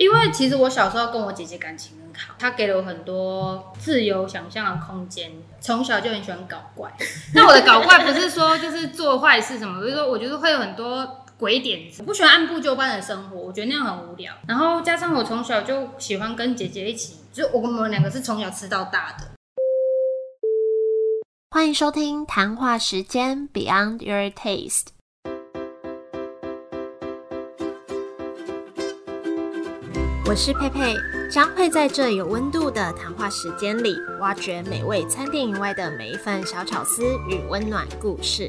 [0.00, 5.30] 因为其实我小时候跟我姐姐感情很好，她给了我很多自由想象的空间。
[5.60, 6.90] 从小就很喜欢搞怪，
[7.36, 14.32] 那我的搞怪不是说就是做坏事什么，就是说我觉得会有很多鬼点子，我不喜欢按部就班的生活，我觉得那样很无聊。
[14.48, 19.26] 然后加上我从小就喜欢跟姐姐一起，就我们两个是从小吃到大的。
[21.50, 24.86] 欢迎收听谈话时间 Beyond Your Taste。
[30.30, 30.94] 我是佩佩，
[31.28, 38.48] 将会在这有温度的谈话时间里，挖掘美味餐厅以外的每一份小巧思与温暖故事。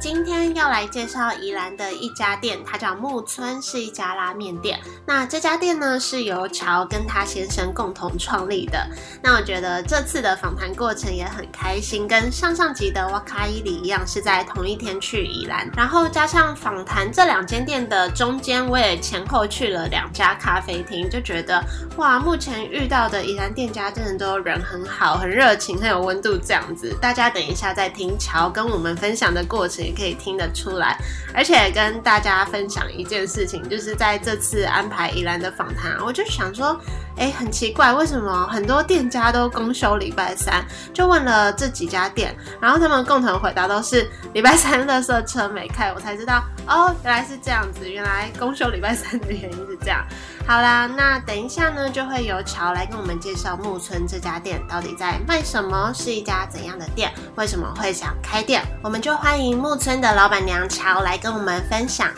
[0.00, 4.78] 今天要来介绍宜兰的一家店，它叫木村，是一家拉面店。
[5.04, 8.86] 那这家店呢，是由乔跟他先生共同创立的。
[9.20, 15.68] 那我觉得这次的访谈过程也很开心，跟上上集的瓦卡伊里一样，是在同一天去宜兰。
[15.76, 21.60] 然后加上访谈这两间店的中间，我也前后去了两家咖啡厅，就觉得
[21.96, 26.96] 哇，目前遇到的宜兰店家真的都人很好，很热情，很有温度这样子。
[27.00, 29.87] 大家等一下再听乔跟我们分享的过程。
[29.88, 30.98] 也可以听得出来，
[31.32, 36.78] 而且跟大家分享一件事情，就是在这次安排宜兰的访谈，我就想说，
[37.18, 40.64] 哎，很奇怪，为什么很多店家都公休礼拜三？
[40.94, 50.04] 就问了这几家店，然后他们共同回答都是礼拜三垃圾车没开，我才知道，哦，原来是这样子，原来公休礼拜三的原因是这样。
[50.46, 62.10] 好啦，那等一下呢，就会由乔来跟我们介绍木村这家店到底在卖什么，是一家怎样的店，为什么会想开店，我们就欢迎木村的老板娘乔来跟我们分享。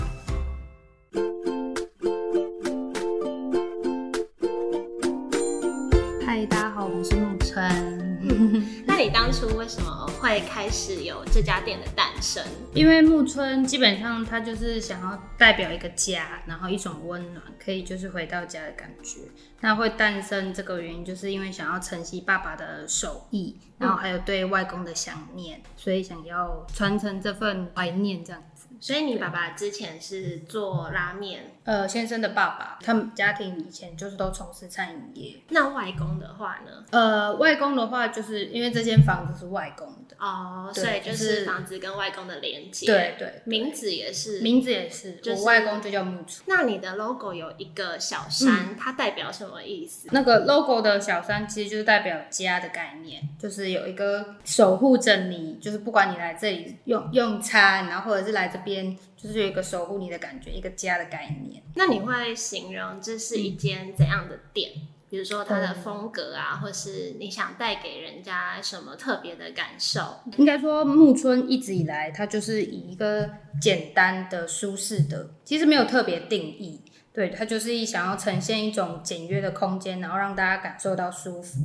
[10.30, 12.40] 会开始有这家店的诞生？
[12.72, 19.22] 因为木村基本上它就是想要代表一个家，然后一种温暖，可以就是回到家的感觉。
[19.60, 28.68] 那会诞生这个原因，就是因为想要承袭爸爸的手艺，然后还有对外公的想念，所以想要传承这份怀念这样子。
[28.78, 35.36] 所以你爸爸之前是做拉面，呃，先生的爸爸，他们家庭以前就是都从事餐饮业。
[35.50, 36.84] 那外公的话呢？
[36.90, 42.86] 呃，外公的话，就是因为这间房子是外公的哦，所以就是房子跟外公的连接。
[42.86, 46.42] 对对，名字也是，名字也是，我外公就叫木村。
[46.46, 50.08] 那你的 logo 有一个小山，它代表什么意思？
[50.12, 58.96] 那个 logo 的小山其实就是代表家的概念，就是有一个守护着你，就是不管你来这里用用餐，然后或者是来这边。
[59.22, 61.62] 边就是有一个守护你的感觉，一个家的概念。
[61.74, 64.70] 那你会形容这是一间怎样的店？
[65.10, 70.20] 比如说它的风格啊，或是你想带给人家什么特别的感受？
[70.36, 73.28] 应该说木村一直以来，它就是以一个
[73.60, 76.80] 简单的、舒适的，其实没有特别定义。
[77.12, 81.58] 对，它就是一想要呈现一种简约的空间，然后让大家感受到舒服。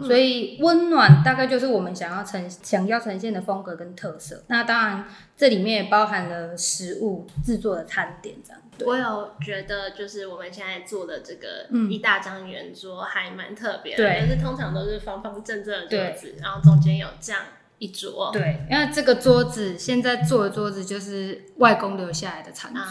[0.00, 4.42] 所以温暖大概就是我们想要呈想要呈现的风格跟特色。
[4.48, 5.04] 那当然，
[5.36, 8.60] 这里面也包含了食物制作的餐点这样。
[8.84, 17.42] 我有觉得，就是我们现在做的这个一大张圆桌还蛮特别的，就是通常都是方方正正的桌子，然后中间有这样
[17.78, 18.30] 一桌。
[18.32, 22.82] 对，因为这个桌子现在做的桌子就是外公留下来的餐桌。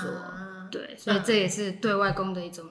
[0.71, 2.65] 对，所以这也是对外公的一种，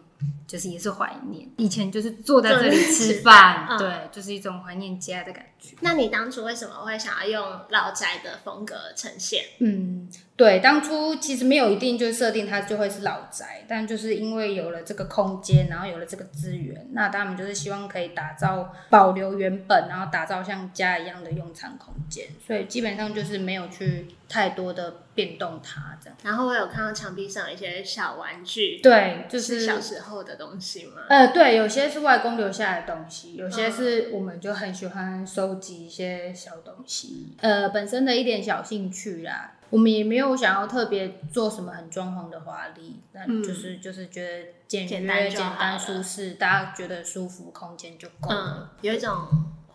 [0.47, 1.49] 就是也是怀念。
[1.57, 5.77] 以前就是坐在这里吃饭，对，就是一种怀念家的感觉。
[5.81, 9.45] 那你当初为什么会想要用老宅的风格呈现？
[9.61, 10.09] 嗯。
[10.37, 26.19] 对，当初其实没有一定就设定它就会是老宅，但就是因为有了这个空间，然后有了这个资源，那他们就是希望可以打造保留原本，然后打造像家一样的用餐空间，所以基本上就是没有去太多的变动它这样。
[26.23, 31.01] 然后我有看到墙壁上一些小玩具，对，就是小时候的东西吗？
[31.09, 39.55] 呃，对，有些是外公留下来的东西，有些是我们就很喜欢收集一些小东西，呃，本身的一点小兴趣啦。
[39.71, 45.07] 我们也没有想要特别做什么很装潢的华丽，那就是就是觉得简约、简
[45.59, 48.73] 单、舒适，大家觉得舒服，空间就够了。
[48.83, 49.27] 有一种。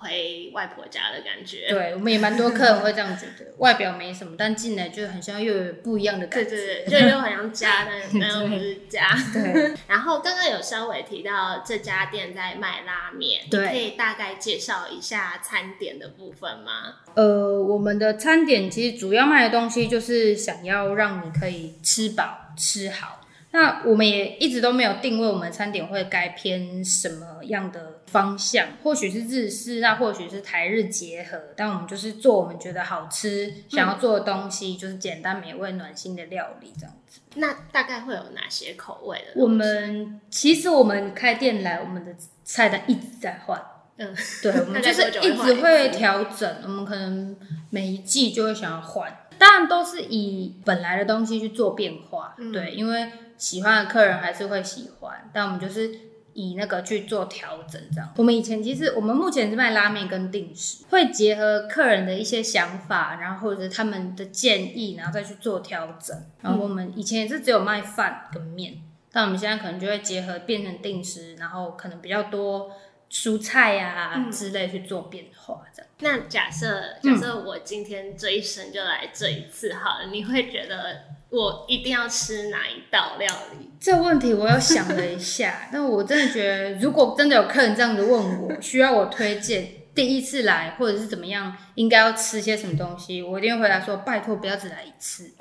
[0.01, 7.87] 回外婆家的感觉，对我们也蛮多客人会这样觉得，外表没什么，但进来就很像又有不一样的感觉，对对对，就又很像家，
[8.19, 9.09] 但又不是家。
[9.31, 9.75] 对。
[9.87, 16.95] 然后刚刚有稍微提到这家店在卖拉面，对，可以大概介绍一下餐点的部分吗？
[17.13, 23.20] 呃，我们的餐点其实主要卖的东西就是想要让你可以吃饱吃好。
[23.53, 37.19] 那我们也一直都没有定位我们餐点会该偏什么样的方向，或许是日式，那或许是台日结合，但我们就是做我们觉得好吃、想要做的东西，就是简单美味、暖心的料理这样子。
[37.35, 39.41] 那大概会有哪些口味的？
[39.41, 43.61] 我们其实我们开店来，我们的菜单一直在换。
[43.97, 47.35] 嗯，对，我们就是一一直会次调整，我们可能
[47.69, 55.91] 每一季就会想要换，当然都是以本来的东西去做变化，嗯对，因为喜欢的客人还是会喜欢，但我们就是
[56.33, 58.13] 以那个去做调整，这样。
[58.15, 66.15] 我们以前其实我们目前是卖拉面跟定时，会结合客人的一些想法，然后或者是他们的建议，然后再去做调整。
[66.41, 68.75] 然后我们以前也是只有卖饭跟面，
[69.11, 72.71] 但我们现在可能就会结合变成定时，然后可能比较多
[73.09, 75.89] 蔬菜呀、嗯之类去做变化，这样。
[75.99, 81.01] 那假设假设我今天这一生就来这一次好了，你会觉得
[81.31, 83.69] 我一定要吃哪一道料理？
[83.79, 95.31] 这个问题我又想了一下， 但我真的觉得，如果真的有客人这样子问我，需要我推荐第一次来或者是怎么样，应该要吃些什么东西，我一定会回答说：拜托不要只来一次。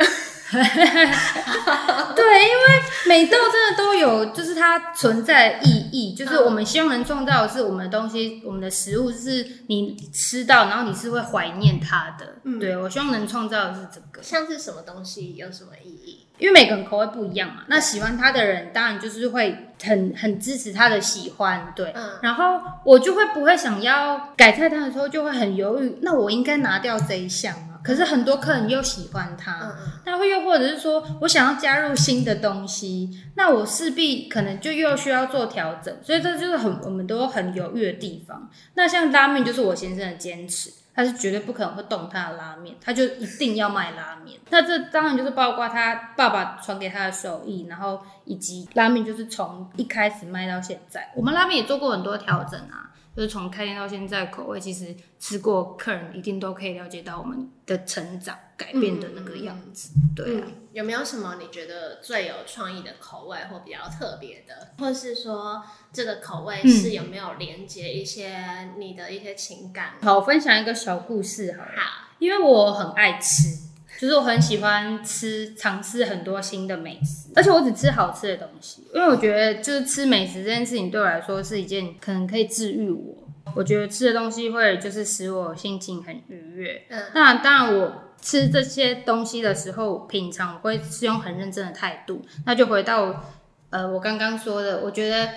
[2.17, 12.35] 对，因为每道真的都有，就是它存在的意义，就是我们希望能创造的是我们的东西，我们的食物是你吃到，然后你是会怀念它的。
[12.59, 14.23] 对我希望能创造的是这个。
[14.23, 16.27] 像是什么东西有什么意义？
[16.39, 21.93] 因为每个人口味不一样嘛，那喜欢他的人当然就是会很很支持他的喜欢，对。
[21.95, 27.70] 嗯然后我就会不会想要改菜单的时候就会很犹豫，那我应该拿掉这一项吗？
[27.83, 38.51] 可是很多客人又喜欢它，嗯嗯那会又或者是说我想要加入新的东西，那我势必可能就又需要做调整，所以这就是很我们都很犹豫的地方。
[38.75, 44.39] 那像拉面就是我先生的坚持，他是绝对不可能会动他的拉面，他就一定要卖拉面。
[44.51, 52.89] 那这当然就是包括他爸爸传给他的手艺，然后以及拉面就是从一开始卖到现在，我们拉面也做过很多调整啊。
[53.17, 65.63] 就是从开店到现在，口味其实吃过客人一定都可以了解到我们的成长改变的那个样子，对有没有什么你觉得最有创意的口味或比较特别的，或是说
[65.93, 69.93] 这个口味是有没有连接一些你的一些情感？
[70.03, 73.69] 好，我分享一个小故事好了，好，因为我很爱吃，
[74.01, 83.20] 就是我很喜欢吃，尝试很多新的美食，而且我只吃好吃的东西，因为我觉得就是吃美食这件事情对我来说是一件可能可以治愈我。
[83.55, 86.83] 我觉得吃的东西会就是使我心情很愉悦。
[86.89, 92.23] 嗯那当然，我吃这些东西的时候，品尝我会是用很认真的态度。
[92.47, 93.25] 那就回到
[93.71, 95.29] 呃，我刚刚说的，我觉得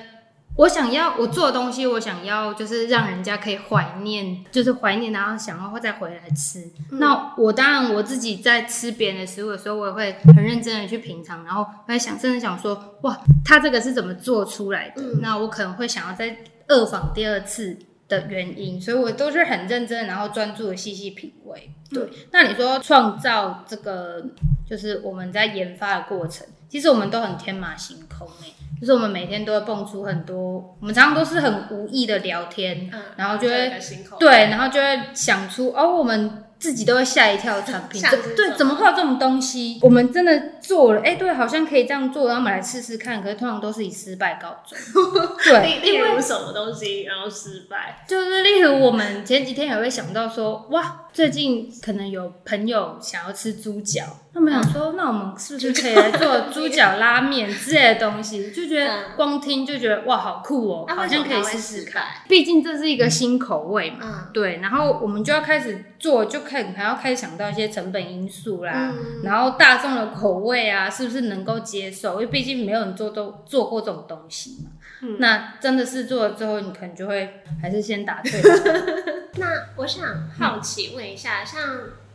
[0.58, 6.70] 我想要我做的东西，我想要就是让人家可以怀念，就是怀念，然后想要再回来吃。
[6.92, 15.02] 那我当然我自己在吃别人的食物的时候，我也会很认真的去品尝，然后我在想，甚至想说，哇，他这个是怎么做出来的？
[15.02, 17.78] 嗯那我可能会想要再二访第二次。
[18.22, 21.72] 的原因，所以我都是很认真，然后专注的细细品味。
[21.90, 24.24] 对，那你说创造这个，
[24.70, 33.72] 就是我们在研发的过程，其实我们都很天马行空诶、就是我们每天都会蹦出很多，我们常常都是很无意的聊天，嗯，然后就会
[34.20, 38.02] 对，然后就会想出哦，我们自己都会吓一跳的产品，
[38.38, 39.80] 对，怎么会有这种东西？
[39.82, 43.22] 我们真的做了，哎、对，好像可以这样做，然后我们来试试看。
[43.22, 44.78] 可是通常都是以失败告终，
[45.44, 48.06] 对，例如什么东西然后失败？
[48.08, 58.52] 就是例如我们前几天也会想到说，哇，最近可能有朋友想要吃猪脚，他们想说，那我们是不是可以来做猪脚拉面之类的东西？
[58.52, 62.04] 就觉得嗯光听就觉得哇，好酷哦、那好像可以试试看。
[62.28, 72.14] 毕竟这是一个新口味嘛，嗯对，然后我们就要开始做，就开始还要开始想到一些成本因素啦，嗯然后大众的口味啊，是不是能够接受？
[72.14, 74.72] 因为毕竟没有人做都做过这种东西嘛。
[75.04, 75.18] 嗯。
[75.20, 78.42] 那真的是做了之后，你可能就会还是先打退。
[79.36, 79.46] 那
[79.76, 81.62] 我想好奇问一下，像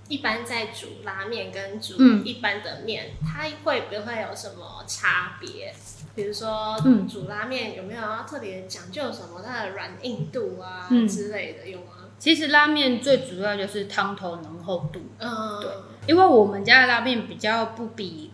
[0.09, 2.25] 一般在煮拉面跟煮嗯。
[2.25, 5.75] 一般的面，它会不会有什么差别？
[6.15, 7.07] 比如说，嗯。
[7.07, 11.07] 煮拉面有没有要特别讲究什么它的软硬度啊、嗯。
[11.07, 11.93] 之类的，有吗？
[12.19, 15.71] 其实拉面最主要就是汤头浓厚度，嗯，对。
[16.07, 18.33] 因为我们家的拉面比较不比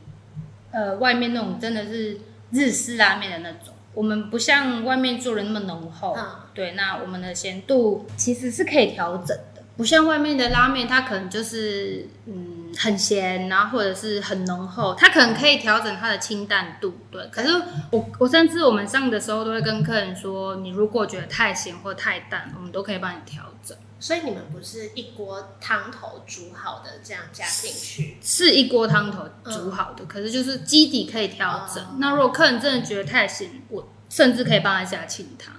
[0.71, 2.19] 呃外面那种真的是
[2.51, 6.15] 日式拉面的那种，我们不像外面做的那么浓厚。
[6.17, 6.25] 嗯
[6.55, 16.95] 对，那我们的咸度其实是可以调整的，不像外面的拉面，它可能就是嗯很咸，然后或者是很浓厚，它可能可以调整它的清淡度。
[17.11, 17.61] 对，可是
[17.91, 23.77] 我我甚至我们上的时候都会跟客人说，你如果觉得太咸或太淡，我们都可以帮你调整。
[24.05, 28.19] 所以你们不是一锅汤头煮好的这样加进去？
[28.21, 31.83] 是一锅汤头煮好的，可是就是基底可以调整。
[31.97, 35.55] 那如果客人真的觉得太咸，我甚至可以帮他加清汤。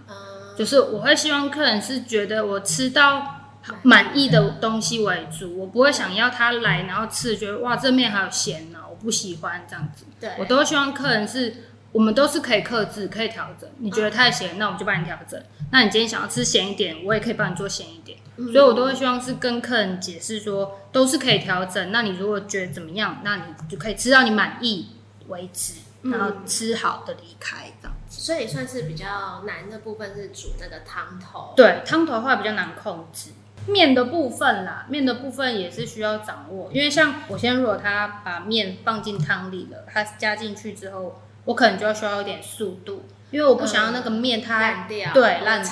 [0.56, 10.06] 就是我会希望客人是觉得我吃到满意的东西为主，我不会想要他来然后吃觉得哇这面还有咸呢，我不喜欢这样子。
[10.20, 11.72] 对，我都希望客人是。
[11.96, 13.70] 我们都是可以克制、可以调整。
[13.78, 15.42] 你觉得太咸，那我们就帮你调整。
[15.72, 18.20] 那你今天想要吃咸一点，我也可以帮你做咸一点。
[18.36, 21.94] 所以我都会希望是跟客人解释说，都是可以调整。
[21.94, 24.90] 那你如果觉得怎么样，那你就可以吃到你满意
[25.30, 28.20] 为止，然后吃好的离开这样子。
[28.20, 31.54] 所以算是比较难的部分是煮那个汤头。
[31.56, 33.30] 对，汤头的话比较难控制。
[33.68, 41.22] 面的部分啦，面的部分也是需要掌握，因为像我先如果他把面放进汤里了，他加进去之后。
[41.46, 45.72] 我可能就要需要一点速度，因为我不想要那个面它烂掉，对烂掉，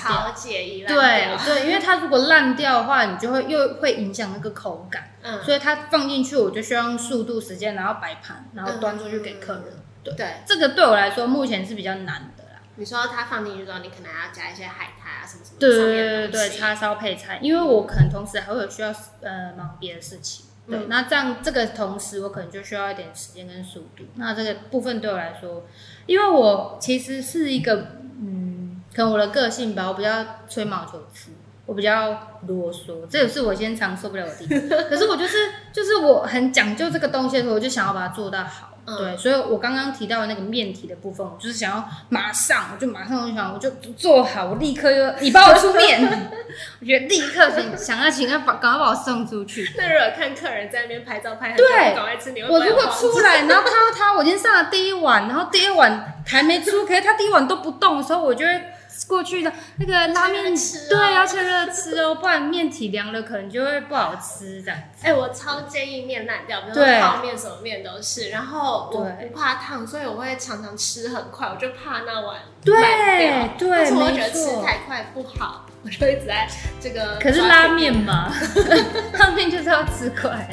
[0.88, 9.64] 对对，因为它如果烂掉的话，你就会又会影响那个口感，嗯，所以它放进去我就需要用速度时间，然后摆盘，然后端出去给客人，
[10.04, 12.62] 对对，这个对我来说目前是比较难的啦。
[12.76, 18.90] 你说它放进去之后，你可能还要加一些海苔啊什么什么，对对对，叉烧配菜，因为我可能同时还会有需要
[19.22, 20.46] 呃忙别的事情。
[20.66, 24.06] 对，那这样这个同时，我可能就需要一点时间跟速度。
[24.16, 25.66] 那这个部分对我来说，
[26.06, 27.88] 因为我其实是一个，
[28.22, 31.32] 嗯，可能我的个性吧，我比较吹毛求疵，
[31.66, 34.70] 我比较啰嗦，这也是我先常受不了的地方。
[34.90, 35.38] 可是我就是，
[35.74, 38.73] 就是我很讲究这个东西的时候，我就想要把它做到好。
[38.86, 46.02] 对，所以我刚刚提到的那个面体的部分，我就是想要马上，我就马上就想，我就做好，我立刻就你帮我出面，
[46.82, 49.72] 我觉得立刻想想要请他把赶快把我送出去。
[49.78, 51.64] 那如果看客人在那边拍照拍很久，
[51.96, 58.62] 赶快吃，你会我如果出来，然后看到他，我已经上了第一碗，然后第二碗还没出，可是他第一碗都不动的时候，我就会。
[59.08, 60.44] 过去的那个拉面，
[60.90, 64.80] 对，要趁热吃哦，不然面体凉了可能就会不好吃这样。
[65.02, 68.30] 哎，我超建议面烂掉，比如说泡面什么面都是。
[68.30, 72.40] 然后我不怕烫，所以我会常常吃很快，我就怕那碗。
[72.64, 72.76] 对，
[73.60, 76.48] 但是我觉得吃太快不好，我就一直在
[76.80, 77.18] 这个。
[77.20, 78.34] 可是拉面嘛，
[79.20, 80.48] 拉面就是要吃快。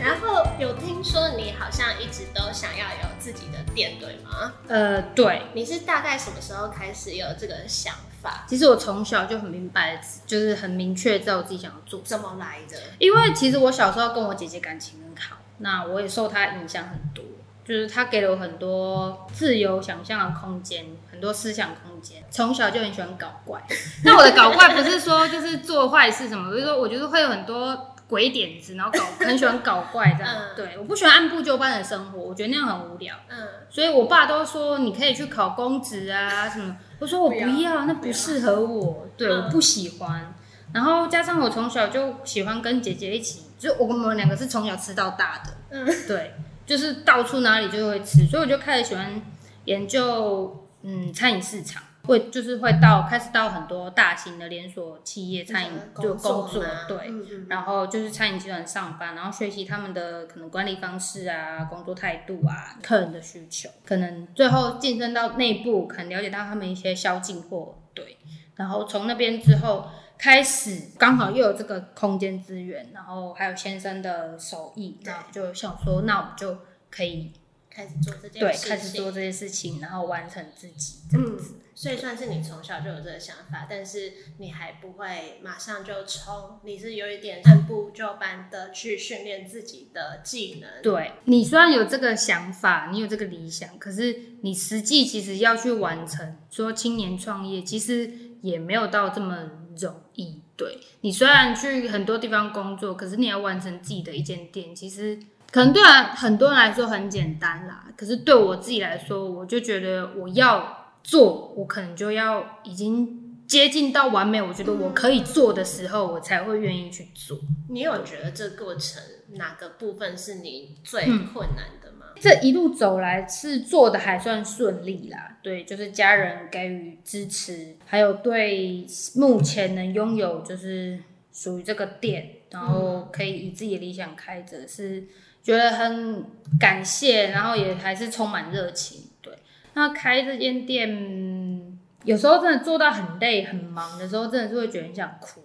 [0.00, 4.52] 然后有听说你好像一直都想要有自己的店，对吗？
[4.68, 5.42] 呃，对。
[5.54, 8.44] 你是大概什么时候开始有这个想法？
[8.48, 12.00] 其实我从小就很明白，就是很明确知道我自己想要做。
[12.04, 12.78] 什么来的？
[12.98, 17.24] 因为其实我小时候跟我姐姐感情很好，那我也受她影响很多，
[17.64, 22.22] 就是她给了我很多自由想象的空间，很多思想空间。
[22.30, 23.60] 从小就很喜欢搞怪。
[24.04, 27.96] 那我的搞怪不是说就是做坏事什么，就是说我觉得会有很多。
[28.08, 33.14] 鬼点子，然后搞很喜欢搞怪这样，对，我不喜欢按部就班的生活，我觉得那样很无聊。
[33.28, 33.36] 嗯，
[33.68, 40.34] 所以我爸都说你可以去考公职啊什么，我说我不要，那不适合我，对，我不喜欢。
[40.72, 46.34] 然后加上我从小就喜欢跟姐姐一起，就我们两个是从小吃到大的，嗯，对，
[46.64, 49.20] 就是到处哪里就会吃，所以我就开始喜欢
[49.66, 51.82] 研究嗯餐饮市场。
[52.08, 57.12] 会就是会到开始到很多大型的连锁企业餐饮就工作，对，
[57.48, 68.16] 然后就是餐饮集团上班，然后学习他们的可能管理方式啊、工作态度啊、客人的需求，可能最后晋升到内部，可能了解到他们一些销进货，对，
[68.56, 76.56] 然后从那边之后开始刚好又有这个空间资源，然后还有先生的手艺，那就想说，那我们就
[76.90, 77.30] 可以
[77.78, 81.54] 开始做这件对，开始做这些事情，然后完成自己这样子。
[81.76, 90.68] 所以算是你从小就有这个想法，但是你还不会马上就冲，你是有一点按部就班的去训练自己的技能。
[90.82, 98.10] 对你虽然有这个想法，你有这个理想，可是你实际其实要去完成，说青年创业其实
[98.42, 99.48] 也没有到这么
[99.80, 100.42] 容易。
[100.56, 105.16] 对你虽然去很多地方工作，可是你要完成自己的一间店，其实
[105.50, 107.86] 可能对很多人来说很简单啦。
[107.96, 110.76] 可是对我自己来说，我就觉得我要。
[111.00, 117.38] 做我可能就要已经接近到完美，我觉得我可以做的时候，我才会愿意去做。
[117.70, 122.06] 你有觉得这过程哪个部分是你最困难的吗？
[122.20, 130.98] 这一路走来是做的还算顺利啦，对，就是家人给予支持，还有对目前能拥有就是
[131.32, 135.06] 属于这个店，然后可以以自己的理想开着，是
[135.48, 136.22] 觉得很
[136.60, 139.08] 感谢，然后也还是充满热情。
[139.22, 139.32] 对
[139.72, 145.42] 那开这间店，有时候真的做到很累、很忙的时候，真的是会觉得很想哭。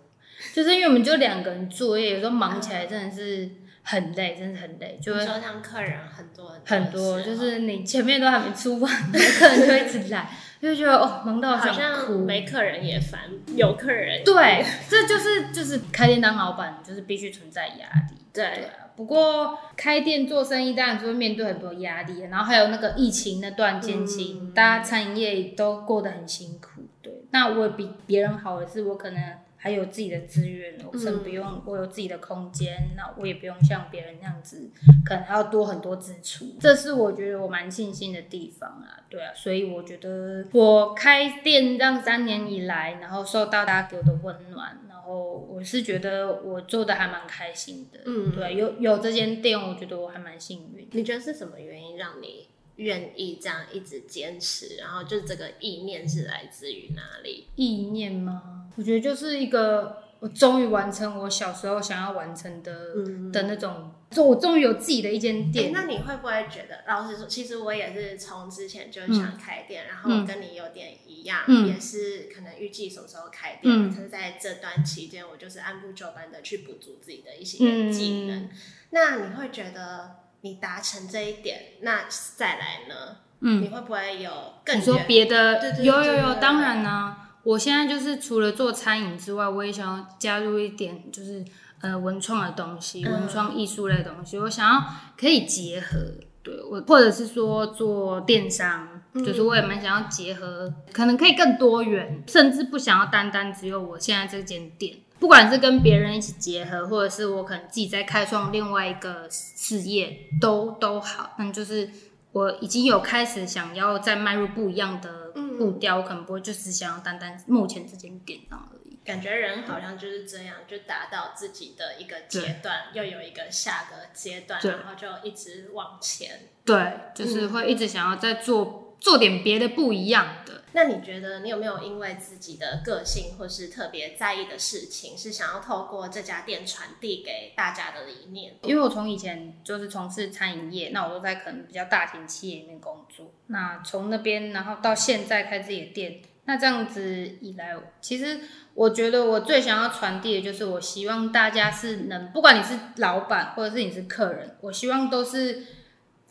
[0.53, 3.49] 就是因为我们就两个人作业，有时候忙起来真的是
[3.81, 4.99] 很累，真的很累。
[5.01, 10.29] 就会说像客人很多很多，就是你前面都还没出完，客人就一直来，
[10.61, 12.25] 就觉得哦，忙到想好像哭。
[12.25, 13.21] 没客人也烦，
[13.55, 18.22] 有客人对，这就是就是开店当老板，就是必须存在压力。
[18.33, 26.81] 对对啊，不过开店做生意当然就会面对很多压力，然后还有那个疫情那段间期，嗯大家餐饮业都过得很辛苦。
[27.01, 29.21] 对，那我比别人好的是，我可能
[29.55, 34.69] 还有自己的资源，我甚至不用，我有自己的空间，那我也不用像别人那样子，
[35.05, 36.45] 可能还要多很多支出。
[36.59, 39.03] 这是我觉得我蛮庆幸的地方啊。
[39.09, 47.99] 对啊，所以我觉得我开店这样三年以来，然后受到大家给我的温暖，然后我是觉得我做的还蛮开心的。
[48.05, 50.87] 嗯对，有有这间店，我觉得我还蛮幸运。
[50.91, 54.75] 你觉得是什么原因让你愿意这样一直坚持？
[54.77, 57.47] 然后就这个意念是来自于哪里？
[57.55, 58.69] 意念吗？
[58.75, 65.71] 我觉得就是一个我终于完成我小时候想要完成的、嗯的那种，就我终于有自己的一间哎、店。
[65.73, 78.43] 那你会不会觉得，老实说，其实我也是从之前就想开店，然后跟你有点一样，嗯也是可能预计什么时候开店，嗯可是在这段期间，我就是按部就班的去补足自己的一些技能。
[78.43, 78.49] 嗯
[78.91, 82.05] 那你会觉得你达成这一点，那
[82.37, 83.17] 再来呢？
[83.41, 84.31] 嗯你会不会有
[84.63, 91.43] 更你说别的对对对有有有，当然啦、我现在就是除了做餐饮之外，我也想要加入一点就是
[91.81, 94.83] 呃文创的东西，嗯文创艺术类的东西，我想要
[95.17, 95.97] 可以结合。
[96.41, 111.33] 对我，或者是说做电商，嗯就是我也蛮想要结合，可能可以更多元，甚至不想要单单只有我现在这间店，不管是跟别人一起结合，或者是我可能自己在开创另外一个事业，都都好。
[111.37, 111.89] 但就是
[112.33, 118.97] 我已经有开始想要再迈入不一样的步调，我可能不会就只想要单单目前这间店上而已。
[119.05, 126.49] 感觉人好像就是这样，就达到自己的一个阶段，又有一个下个阶段，然后就一直往前。
[126.65, 130.63] 对，就是会一直想要再做做点别的不一样的。
[130.71, 138.55] 那你觉得你有没有因为自己的个性或是特别在意的事情，是想要透过这家店传递给大家的理念？
[138.63, 143.33] 因为我从以前就是从事餐饮业，那我都在可能比较大型企业里面工作。
[143.47, 147.03] 那从那边，然后到现在开自己的店，那这样子
[147.41, 148.39] 以来，其实
[148.73, 155.63] 我觉得我最想要传递的就是，我希望大家是能，不管你是老板或者是你是客人，我希望都是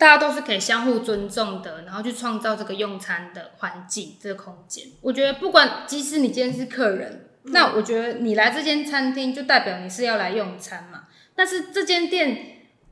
[0.03, 4.85] 大家都是可以相互尊重的，然后去创造这个用餐的环境、这个空间。
[5.01, 11.03] 我觉得不管，即使你今天是客人，那我觉得你来这间餐厅就代表你是要来用餐嘛。
[11.37, 12.37] 但是这间店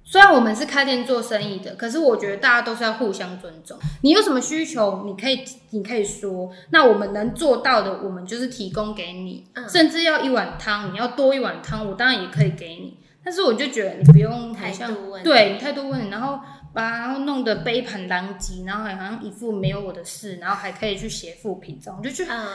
[0.05, 3.77] 虽然我们是开店做生意的，可是我觉得大家都是要互相尊重。
[4.03, 9.49] 你有什么需求，你可以你可以说，那我们能做到的，我们就是提供给你。
[9.55, 12.99] 嗯甚至要一碗汤，你要多一碗汤，我当然也可以给你。
[13.23, 16.41] 但是我就觉得你不用好态像度问对你态度问，然后
[16.73, 22.47] 把然后弄得杯盘狼藉，然后好像一副没有我的事，然后还可以去写副评这样，我就觉得嗯，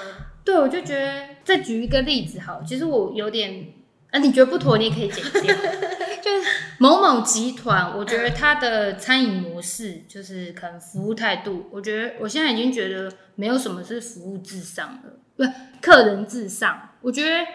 [0.44, 3.74] 对，我就觉得再举一个例子好了，其实我有点
[4.12, 5.56] 啊，你觉得不妥，你也可以剪掉。
[6.24, 6.50] 就是
[6.80, 15.52] 某某集团，我觉得它的餐饮模式就是可能服务态度，我觉得我现在已经觉得没有什么是服务至上了，不是
[15.82, 17.46] 客人至上，我觉得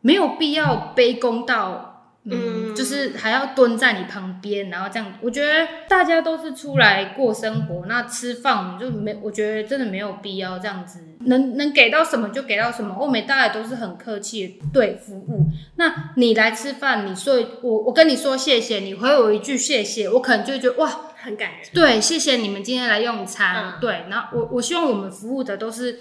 [0.00, 1.94] 没有必要卑躬到。
[2.30, 12.94] 嗯，嗯就是还要蹲在你旁边，然后这样，我觉得大家都是出来过生活，那吃饭我们就没，我觉得真的没有必要这样子，能能给到什么就给到什么。
[12.94, 21.60] 欧美大家也都是很客气对服务，那你来吃饭，你说我我跟你说谢谢，你回我一句谢谢，我可能就会觉得哇，很感人。
[21.72, 25.98] 对，谢谢你们今天来用餐，嗯对，然后我我希望我们服务的都是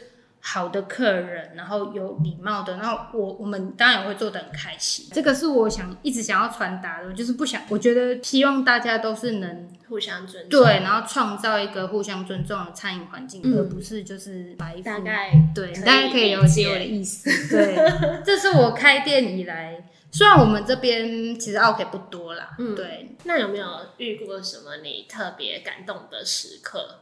[0.47, 10.62] 好的客人，然后有礼貌的，然后我我们当然也会做的很开心，这个是我想一直想要传达的，就是不想，我觉得希望大家都是能互相尊重。
[10.62, 17.49] 对，然后创造一个互相尊重的餐饮环境，嗯而不是就是白大富概对，大家可以了理解解我的意思。
[17.49, 17.75] 对，
[18.23, 26.99] 这是我开店以来，虽然我们这边其实 OK 不多啦，嗯对，那有没有遇过什么你特别感动的时刻？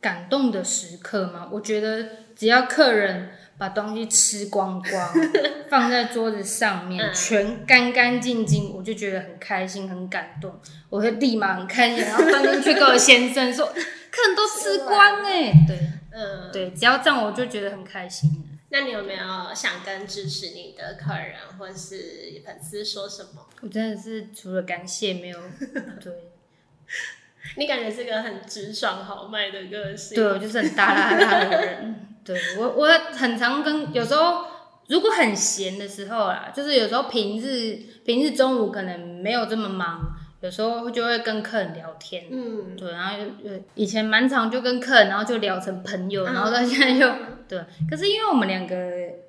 [0.00, 1.48] 感动的时刻吗？
[1.52, 5.12] 我觉得只要客人把东西吃光光，
[5.68, 10.58] 放在桌子上面，嗯全干干净净，我就觉得很开心、很感动。
[10.88, 13.66] 我会立马很开心，然后翻进去跟我先生说：
[14.10, 15.78] “客人都吃光哎、对
[16.12, 18.46] 嗯，对，只要这样我就觉得很开心。
[18.72, 23.46] 那你有没有想跟支持你的客人或是粉丝说什么？
[23.60, 25.38] 我真的是除了感谢没有，
[26.00, 26.12] 对
[27.56, 30.16] 你感觉是个很直爽豪迈的个性。
[30.16, 32.06] 对，我就是很大啦啦的人。
[32.24, 34.44] 对我我很常跟有时候
[34.88, 47.10] 如果很闲的时候啦，就是有时候平日平日中午可能没有这么忙，有时候就会跟客人聊天，嗯，对，然后有有以前蛮常就跟客人，然后就聊成朋友，然后到现在又
[47.48, 47.58] 对。
[47.88, 48.76] 可是因为我们两个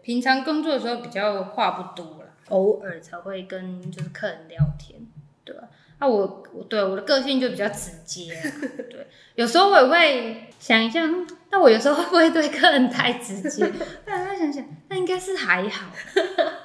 [0.01, 4.99] 平常工作的时候比较话不多啦，偶尔才会跟就是客人聊天，
[5.45, 5.63] 对吧？
[6.01, 8.41] 那我我对我的个性就比较直接啊，
[8.89, 13.69] 对，有时候我也会想一下，嗯那我有时候会不会对客人太直接？
[14.05, 15.85] 但再想想，那应该是还好，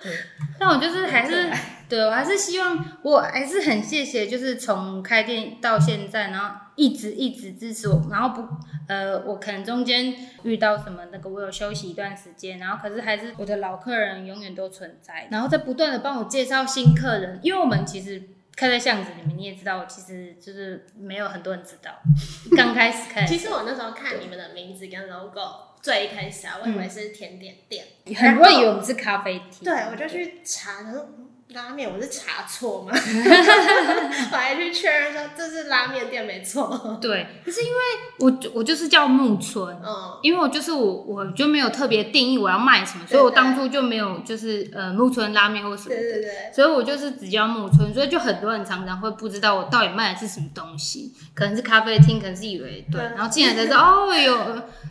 [0.01, 0.13] 对。
[0.59, 1.51] 但我就是还是
[1.89, 8.49] 对我还是希望，我还是很谢谢，就是从开店到现在，然后一直一直支持我，然后不
[8.87, 18.23] 呃，我可能中间遇到什么那个，我有休息一段时间，然后可是还是我的老客人永远都存在，然后在不断的帮我介绍新客人，因为我们其实。
[18.57, 21.93] 开在巷子里面，你也知道，其实就是没有很多人知道。
[22.57, 25.41] 刚开始开其实我那时候看你们的名字跟 logo，
[25.83, 27.85] 最一开始啊，我以为是甜点店，
[28.17, 29.63] 很多人以为我们是咖啡厅。
[29.63, 30.83] 对，我就去查，
[31.51, 32.91] 拉面，我是查错吗？
[32.93, 36.99] 我还去确认说这是拉面店没错。
[37.01, 37.75] 对，可是因为
[38.19, 54.37] 我我就是叫木村，嗯，因为我就是我我就没有特别定义我要卖什么，所以我当初就没有就是呃木村拉面或什么的，对对对，所以我就是只叫木村，所以就很多人常常会不知道我到底卖的是什么东西，可能是咖啡厅，可能是以为对，嗯然后进来才知道哦有，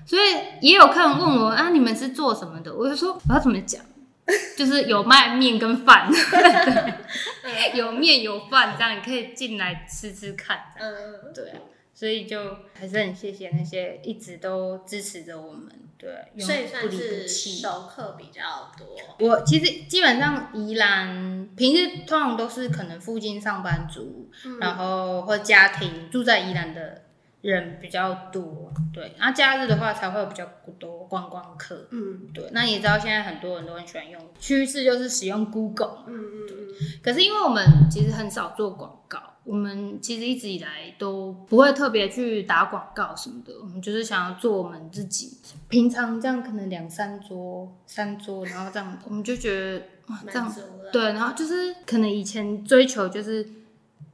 [0.06, 3.84] 所以也有客人问我啊你们是做什么的，我就说我要怎么讲。
[4.58, 6.10] 就是有卖面跟饭，
[7.44, 11.60] 对有面有饭，这样你可以进来吃吃看，嗯，对啊，
[11.94, 17.56] 所以就还是很谢谢那些一直都支持着我们，对，永所以不算是弃。
[17.56, 18.98] 熟客比较多。
[19.20, 27.04] 我其实基本上宜兰平日通常都是可能附近上班族，嗯然后或家庭住在宜兰的
[27.46, 30.44] 人比较多，对，然后假日的话才会有比较
[30.80, 31.88] 多观光客。
[31.92, 36.58] 嗯对，那你知道现在很多人都很喜欢用趋势，就是使用 Google，嗯嗯对，
[37.04, 45.38] 可是因为我们其实很少做广告，我们其实一直以来都不会特别去打广告什么的，我们就是想要做我们自己。
[45.70, 50.52] 平常这样可能两三桌、三桌，然后这样我们就觉得哇，这样。
[50.92, 53.48] 对，然后就是可能以前追求就是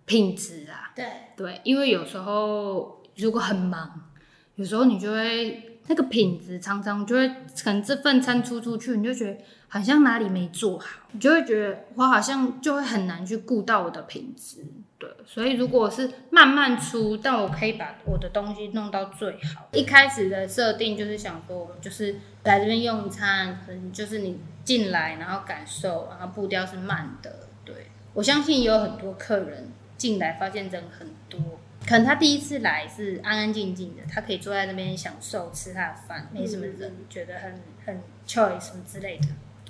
[0.05, 1.05] 品质啊，对，
[1.37, 4.09] 对，因为有时候如果很忙，
[4.55, 7.27] 有时候你就会那个品质常常就会
[7.63, 14.65] 可能这份餐出出去，你就觉得好像哪里没做好，你就会觉得我好像就会很难去顾到我的品质。
[14.97, 19.67] 对，所以如果是慢慢出，但我可以把我的东西弄到最好。
[19.73, 27.47] 一开始的设定就是想说，就是来这边用餐，可能就是你进来，然后感受，然后步调是慢的。
[27.65, 31.39] 对我相信也有很多客人进来发现人很多，
[31.87, 39.27] 可能他第一次来是安安静静的，他可以坐在那边享受吃他的饭，没什么人，觉得很很 choice 什么之类的。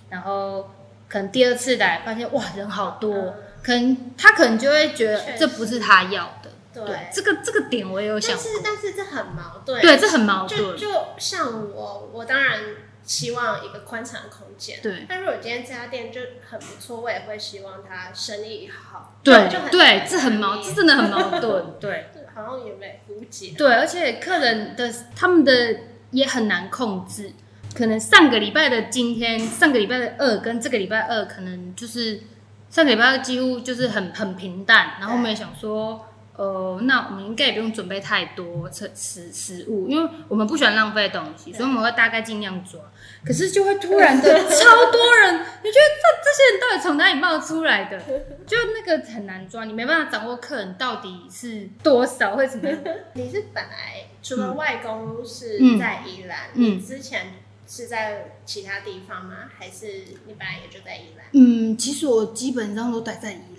[0.10, 0.72] 然后
[1.08, 6.52] 可能第二次来发现哇人好多，可能他可能就会觉得这不是他要的。
[6.74, 9.82] 对这个这个点我也有想过但是，但是这很矛盾。
[9.82, 10.78] 对，这很矛就盾。
[10.78, 12.62] 就像我，我当然
[13.04, 14.80] 希望一个宽敞的空间。
[14.82, 19.16] 对但如果今天这家店就很不错，我也会希望它生意好。
[19.24, 21.66] 对就很对，这很矛，难这真的很矛盾。
[21.80, 23.54] 对对好像也没无解。
[23.58, 25.78] 对，而且客人的他们的
[26.12, 27.34] 也很难控制，
[27.76, 32.22] 可能上个礼拜的今天，上个礼拜的二跟这个礼拜二，可能就是
[32.70, 36.08] 上个礼拜二几乎就是很很平淡，然后我们也想说。
[36.42, 42.80] 呃，那我们应该也不用准备太多食食食物，因为我们不喜欢浪费东西，所以我们会大概尽量抓。
[43.24, 48.00] 可是就会突然的超多人， 你觉得这这些人到底从哪里冒出来的？
[48.48, 52.80] 就那个很难抓，你没办法掌握客人到底是多少，会怎么样。
[53.14, 57.34] 你是本来除了外公是嗯在宜兰，嗯你之前
[57.68, 59.36] 是在其他地方吗？
[59.60, 59.86] 还是
[60.26, 61.28] 你本来也就在宜兰？
[61.34, 63.51] 嗯，其实我基本上都待在宜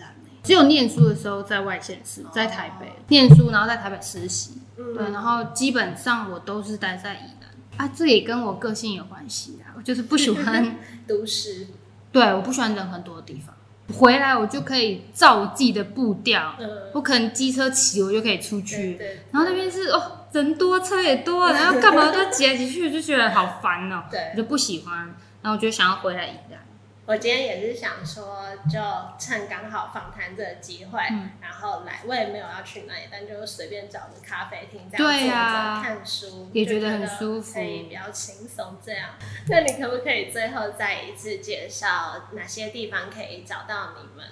[0.42, 4.60] 只有念书的时候在外县市，在台北念书，然后在台北实习。
[4.76, 4.94] 嗯。
[4.94, 7.86] 对，然后基本上我都是待在宜兰。
[7.86, 10.76] 啊，这也跟我个性有关系啊，我就是不喜欢，
[11.08, 11.66] 都市，
[12.10, 13.54] 对，我不喜欢人很多的地方。
[13.98, 24.30] 回来我就可以照我自己的步调，嗯，我可能机车骑我就可以出对去，对，然后那边是哦人多车也多， 然后干嘛都要挤来挤去，就觉得好烦哦、对。
[24.32, 24.98] 我就不喜欢，
[25.42, 26.60] 然后我就想要回来宜兰。
[27.04, 28.78] 我今天也是想说，就
[29.18, 31.30] 趁刚好访谈这个机会，嗯。
[31.40, 37.54] 然后来，我也没有要去哪里，但就随便找个咖啡厅这样对坐着、啊看书，也觉得很舒服。
[37.54, 39.10] 可以比较轻松这样。
[39.48, 44.26] 那你可不可以最后再一次介绍哪些地方可以找到你们？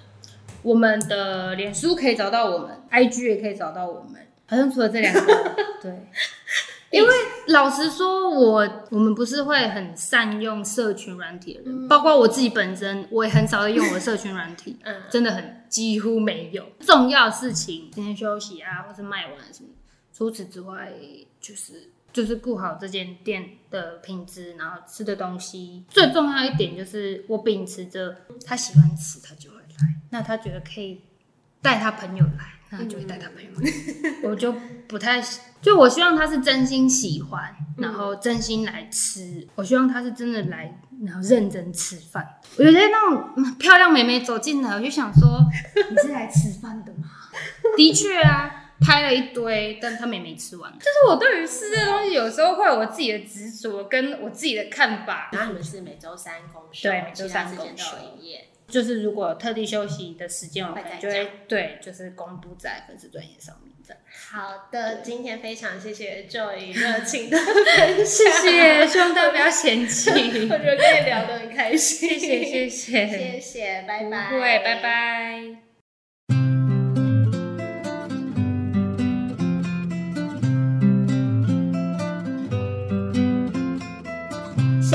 [0.62, 5.90] 我们的脸书可以找到我们，IG 也可以找到我们，好像除了这两个， 对，
[6.90, 7.08] 因为
[7.48, 16.66] 老实说，我我们不是会很善用社群软体的人，包括我自己本身，我也很少在用我的社群软体， 嗯真的很几乎没有。
[16.80, 19.68] 重要的事情，今天休息啊，或是卖完什么，
[20.12, 20.92] 除此之外，
[21.40, 25.84] 就是就是顾好这间店的品质，然后吃的东西。
[25.88, 29.94] 最重要一点就是，我秉持着他喜欢吃，他就会来。
[30.10, 31.02] 那他觉得可以
[31.62, 34.28] 带他朋友来，那就会带他朋友来。
[34.30, 34.54] 我就
[34.86, 35.22] 不太，
[35.60, 39.46] 就我希望他是真心喜欢，然后真心来吃。
[39.54, 42.26] 我希望他是真的来，然后认真吃饭。
[42.56, 45.40] 我觉得那种嗯漂亮妹妹走进来，我就想说，
[45.90, 47.08] 你是来吃饭的吗？
[47.76, 48.56] 的确啊。
[48.82, 50.72] 拍了一堆，但他们也没吃完。
[50.72, 55.28] 就是我对于吃这东西，有时候会有我自己的执着，跟我自己的看法。
[55.32, 58.48] 然后你们是每周三公休，对每周三时间都公休营业。
[58.70, 64.00] 就是如果特地休息的时间，我可能就会对，就是公布在粉丝专业上面这样。
[64.30, 70.10] 好的，今天非常谢谢 Joy 热情的 分享，谢谢，希望大家不要嫌弃。
[70.48, 74.80] 我觉得跟你聊得很开心，谢谢谢谢，谢谢，拜拜，不会，拜。
[74.82, 75.69] 拜。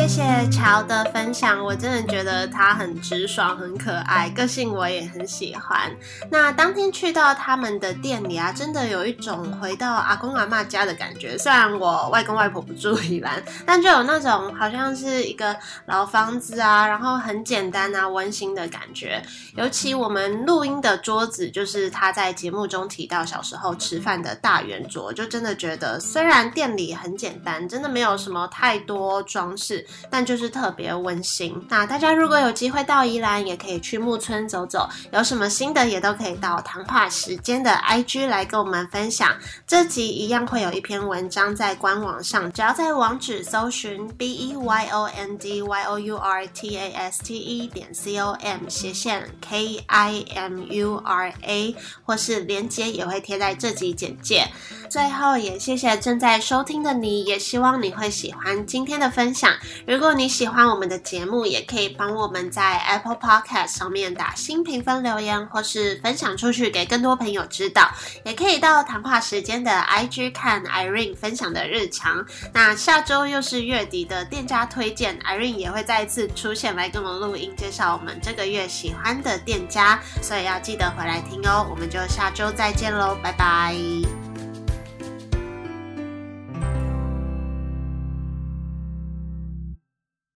[0.08, 5.92] 谢谢乔的分享，我真的觉得他很直爽、很可爱，个性我也很喜欢。
[6.30, 11.36] 那当天去到他们的店里啊，真的有一种回到阿公阿妈家的感觉。
[11.40, 19.20] 虽然我外公外婆不住宜兰， 但就有那种好像是一个老房子啊，然后很简单啊、温馨的感觉。
[19.56, 29.84] 尤其我们录音的桌子，就是他在节目中提到小时候吃饭的大圆桌，就真的觉得虽然店里很简单，真的没有什么太多装饰。
[30.10, 31.56] 但就是特别温馨。
[31.70, 39.36] 那大家如果有机会到宜兰，也可以去木村走走，有什么心得也都可以到谈话时间的 IG 来跟我们分享。
[39.68, 47.68] 这集一样会有一篇文章在官网上，只要在网址搜寻 b e y o n d y o u r t a s t e
[47.68, 54.48] 点 c o m 斜线 k i m u r a，或是连接也会贴在这集简介。
[54.90, 59.52] 最后也谢谢正在收听的你，也希望你会喜欢今天的分享。
[59.88, 67.92] 如果你喜欢我们的节目，也可以帮我们在 Apple Podcast 上面打新评分留言，或是分享出去给更多朋友知道。
[68.24, 72.26] 也可以到谈话时间的 IG 看 Irene 分享的日常。
[72.52, 81.68] 那下周又是月底的店家推荐，Irene 也会再一次出现来跟我们录音，介绍我们这个月喜欢的店家，所以要记得回来听哦。
[81.70, 84.25] 我们就下周再见喽，拜拜。